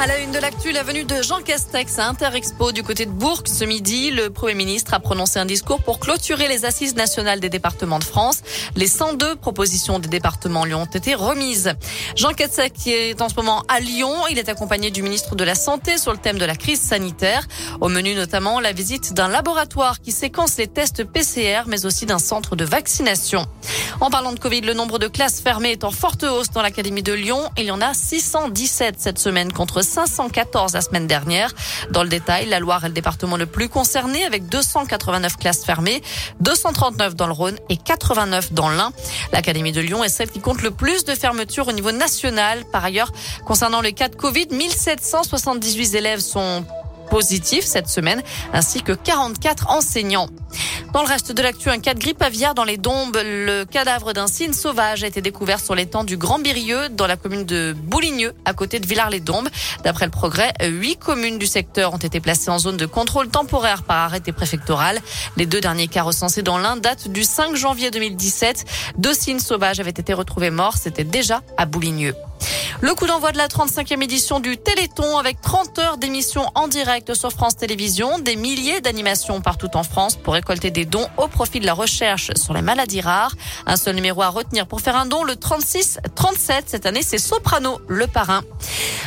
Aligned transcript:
À 0.00 0.08
la 0.08 0.18
une 0.18 0.32
de 0.32 0.38
l'actu, 0.38 0.72
la 0.72 0.82
venue 0.82 1.04
de 1.04 1.22
Jean 1.22 1.40
Castex 1.40 2.00
à 2.00 2.08
Interexpo 2.08 2.72
du 2.72 2.82
côté 2.82 3.06
de 3.06 3.12
Bourg 3.12 3.42
ce 3.46 3.64
midi. 3.64 4.10
Le 4.10 4.28
Premier 4.28 4.54
ministre 4.54 4.92
a 4.92 4.98
prononcé 4.98 5.38
un 5.38 5.46
discours 5.46 5.80
pour 5.82 6.00
clôturer 6.00 6.48
les 6.48 6.64
assises 6.64 6.96
nationales 6.96 7.38
des 7.38 7.48
départements 7.48 8.00
de 8.00 8.04
France. 8.04 8.42
Les 8.74 8.88
102 8.88 9.36
propositions 9.36 10.00
des 10.00 10.08
départements 10.08 10.64
lui 10.64 10.74
ont 10.74 10.84
été 10.84 11.14
remises. 11.14 11.74
Jean 12.16 12.32
Castex 12.32 12.88
est 12.88 13.22
en 13.22 13.28
ce 13.28 13.36
moment 13.36 13.62
à 13.68 13.78
Lyon. 13.78 14.12
Il 14.30 14.38
est 14.40 14.48
accompagné 14.48 14.90
du 14.90 15.02
ministre 15.02 15.36
de 15.36 15.44
la 15.44 15.54
Santé 15.54 15.96
sur 15.96 16.10
le 16.10 16.18
thème 16.18 16.38
de 16.38 16.44
la 16.44 16.56
crise 16.56 16.80
sanitaire. 16.80 17.46
Au 17.80 17.88
menu 17.88 18.16
notamment 18.16 18.58
la 18.58 18.72
visite 18.72 19.14
d'un 19.14 19.28
laboratoire 19.28 20.00
qui 20.00 20.10
séquence 20.10 20.56
les 20.56 20.66
tests 20.66 21.04
PCR, 21.04 21.62
mais 21.68 21.86
aussi 21.86 22.04
d'un 22.04 22.18
centre 22.18 22.56
de 22.56 22.64
vaccination. 22.64 23.46
En 24.00 24.10
parlant 24.10 24.32
de 24.32 24.40
Covid, 24.40 24.62
le 24.62 24.74
nombre 24.74 24.98
de 24.98 25.06
classes 25.06 25.40
fermées 25.40 25.70
est 25.70 25.84
en 25.84 25.92
forte 25.92 26.24
hausse 26.24 26.50
dans 26.50 26.62
l'Académie 26.62 27.04
de 27.04 27.12
Lyon. 27.12 27.48
Il 27.56 27.64
y 27.64 27.70
en 27.70 27.80
a 27.80 27.94
617 27.94 28.96
cette 28.98 29.20
semaine 29.20 29.52
contre 29.52 29.83
514 29.84 30.74
la 30.74 30.80
semaine 30.80 31.06
dernière. 31.06 31.52
Dans 31.90 32.02
le 32.02 32.08
détail, 32.08 32.46
la 32.46 32.58
Loire 32.58 32.84
est 32.84 32.88
le 32.88 32.94
département 32.94 33.36
le 33.36 33.46
plus 33.46 33.68
concerné 33.68 34.24
avec 34.24 34.48
289 34.48 35.36
classes 35.36 35.64
fermées, 35.64 36.02
239 36.40 37.14
dans 37.14 37.26
le 37.26 37.32
Rhône 37.32 37.58
et 37.68 37.76
89 37.76 38.52
dans 38.52 38.68
l'Ain. 38.70 38.92
L'Académie 39.32 39.72
de 39.72 39.80
Lyon 39.80 40.02
est 40.02 40.08
celle 40.08 40.30
qui 40.30 40.40
compte 40.40 40.62
le 40.62 40.70
plus 40.70 41.04
de 41.04 41.14
fermetures 41.14 41.68
au 41.68 41.72
niveau 41.72 41.92
national. 41.92 42.64
Par 42.72 42.84
ailleurs, 42.84 43.12
concernant 43.46 43.80
les 43.80 43.92
cas 43.92 44.08
de 44.08 44.16
Covid, 44.16 44.48
1778 44.50 45.94
élèves 45.94 46.20
sont 46.20 46.64
positifs 47.14 47.64
cette 47.64 47.86
semaine, 47.86 48.20
ainsi 48.52 48.82
que 48.82 48.90
44 48.90 49.70
enseignants. 49.70 50.26
Dans 50.92 51.00
le 51.00 51.06
reste 51.06 51.30
de 51.30 51.42
l'actu, 51.42 51.70
un 51.70 51.78
cas 51.78 51.94
de 51.94 52.00
grippe 52.00 52.20
aviaire 52.20 52.54
dans 52.54 52.64
les 52.64 52.76
Dombes. 52.76 53.16
Le 53.22 53.62
cadavre 53.62 54.12
d'un 54.12 54.26
cygne 54.26 54.52
sauvage 54.52 55.04
a 55.04 55.06
été 55.06 55.20
découvert 55.20 55.60
sur 55.60 55.76
l'étang 55.76 56.02
du 56.02 56.16
Grand 56.16 56.40
Birieux, 56.40 56.88
dans 56.88 57.06
la 57.06 57.16
commune 57.16 57.44
de 57.44 57.72
Bouligneux, 57.72 58.34
à 58.44 58.52
côté 58.52 58.80
de 58.80 58.86
Villars-les-Dombes. 58.88 59.48
D'après 59.84 60.06
le 60.06 60.10
progrès, 60.10 60.52
huit 60.60 60.96
communes 60.96 61.38
du 61.38 61.46
secteur 61.46 61.94
ont 61.94 61.98
été 61.98 62.18
placées 62.18 62.50
en 62.50 62.58
zone 62.58 62.76
de 62.76 62.86
contrôle 62.86 63.28
temporaire 63.28 63.84
par 63.84 63.98
arrêté 63.98 64.32
préfectoral. 64.32 65.00
Les 65.36 65.46
deux 65.46 65.60
derniers 65.60 65.86
cas 65.86 66.02
recensés 66.02 66.42
dans 66.42 66.58
l'Inde 66.58 66.80
datent 66.80 67.06
du 67.06 67.22
5 67.22 67.54
janvier 67.54 67.92
2017. 67.92 68.64
Deux 68.98 69.14
cygnes 69.14 69.38
sauvages 69.38 69.78
avaient 69.78 69.90
été 69.90 70.12
retrouvés 70.14 70.50
morts. 70.50 70.78
C'était 70.78 71.04
déjà 71.04 71.42
à 71.56 71.64
Bouligneux. 71.64 72.16
Le 72.80 72.94
coup 72.94 73.06
d'envoi 73.06 73.32
de 73.32 73.38
la 73.38 73.46
35e 73.46 74.02
édition 74.02 74.40
du 74.40 74.56
Téléthon 74.56 75.16
avec 75.16 75.40
30 75.40 75.78
heures 75.78 75.96
d'émissions 75.96 76.44
en 76.54 76.68
direct 76.68 77.14
sur 77.14 77.30
France 77.30 77.56
Télévisions, 77.56 78.18
des 78.18 78.36
milliers 78.36 78.80
d'animations 78.80 79.40
partout 79.40 79.70
en 79.74 79.82
France 79.82 80.16
pour 80.16 80.34
récolter 80.34 80.70
des 80.70 80.84
dons 80.84 81.06
au 81.16 81.28
profit 81.28 81.60
de 81.60 81.66
la 81.66 81.74
recherche 81.74 82.32
sur 82.34 82.52
les 82.52 82.62
maladies 82.62 83.00
rares. 83.00 83.34
Un 83.66 83.76
seul 83.76 83.94
numéro 83.94 84.22
à 84.22 84.28
retenir 84.28 84.66
pour 84.66 84.80
faire 84.80 84.96
un 84.96 85.06
don, 85.06 85.24
le 85.24 85.34
36-37. 85.34 86.62
Cette 86.66 86.86
année, 86.86 87.02
c'est 87.02 87.18
Soprano, 87.18 87.80
le 87.88 88.06
parrain. 88.06 88.42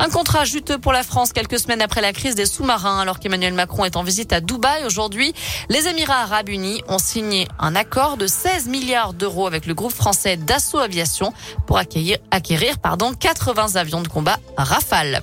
Un 0.00 0.10
contrat 0.10 0.44
juteux 0.44 0.78
pour 0.78 0.92
la 0.92 1.02
France 1.02 1.32
quelques 1.32 1.58
semaines 1.58 1.82
après 1.82 2.00
la 2.00 2.12
crise 2.12 2.36
des 2.36 2.46
sous-marins, 2.46 3.00
alors 3.00 3.18
qu'Emmanuel 3.18 3.52
Macron 3.52 3.84
est 3.84 3.96
en 3.96 4.04
visite 4.04 4.32
à 4.32 4.40
Dubaï 4.40 4.84
aujourd'hui. 4.86 5.34
Les 5.68 5.88
Émirats 5.88 6.22
arabes 6.22 6.48
unis 6.48 6.82
ont 6.86 7.00
signé 7.00 7.48
un 7.58 7.74
accord 7.74 8.16
de 8.16 8.28
16 8.28 8.68
milliards 8.68 9.12
d'euros 9.12 9.48
avec 9.48 9.66
le 9.66 9.74
groupe 9.74 9.92
français 9.92 10.36
Dassault 10.36 10.78
Aviation 10.78 11.32
pour 11.66 11.78
accueillir, 11.78 12.18
acquérir 12.30 12.78
pardon, 12.78 13.12
80 13.12 13.74
avions 13.74 14.00
de 14.00 14.06
combat 14.06 14.38
Rafale. 14.56 15.20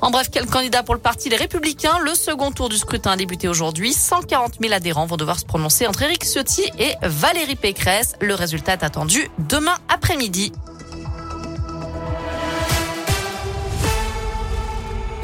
En 0.00 0.12
bref, 0.12 0.28
quel 0.30 0.46
candidat 0.46 0.84
pour 0.84 0.94
le 0.94 1.00
parti 1.00 1.28
Les 1.28 1.36
Républicains? 1.36 1.98
Le 1.98 2.14
second 2.14 2.52
tour 2.52 2.68
du 2.68 2.78
scrutin 2.78 3.10
a 3.10 3.16
débuté 3.16 3.48
aujourd'hui. 3.48 3.92
140 3.92 4.54
000 4.60 4.72
adhérents 4.72 5.06
vont 5.06 5.16
devoir 5.16 5.40
se 5.40 5.44
prononcer 5.44 5.88
entre 5.88 6.02
Éric 6.02 6.24
Ciotti 6.24 6.62
et 6.78 6.94
Valérie 7.02 7.56
Pécresse. 7.56 8.14
Le 8.20 8.36
résultat 8.36 8.74
est 8.74 8.84
attendu 8.84 9.28
demain 9.48 9.76
après-midi. 9.88 10.52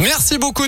Merci 0.09 0.39
beaucoup. 0.39 0.67